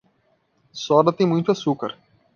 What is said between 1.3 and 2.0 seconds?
açúcar.